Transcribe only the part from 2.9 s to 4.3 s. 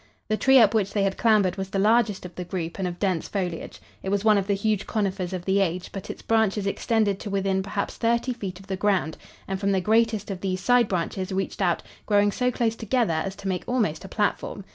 dense foliage. It was